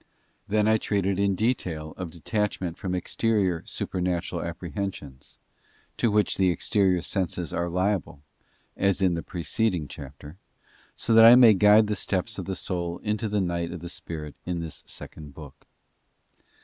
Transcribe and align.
I 0.49 0.53
then 0.53 0.79
treated 0.79 1.19
in 1.19 1.35
detail 1.35 1.93
of 1.95 2.09
detachment 2.09 2.75
from 2.75 2.95
exterior 2.95 3.61
supernatural 3.67 4.41
apprehensions, 4.41 5.37
to 5.97 6.09
which 6.09 6.37
the 6.37 6.49
exterior 6.49 7.03
senses 7.03 7.53
are 7.53 7.69
liable— 7.69 8.23
as 8.75 9.03
in 9.03 9.13
the 9.13 9.21
preceding 9.21 9.87
chapter— 9.87 10.37
so 10.95 11.13
that 11.13 11.25
I 11.25 11.35
may 11.35 11.53
guide 11.53 11.85
the 11.85 11.95
steps 11.95 12.39
of 12.39 12.45
the 12.45 12.55
soul 12.55 12.97
into 13.03 13.29
the 13.29 13.41
night 13.41 13.71
of 13.71 13.81
the 13.81 13.89
spirit 13.89 14.33
in 14.43 14.59
this 14.59 14.83
second 14.87 15.35
book. 15.35 15.67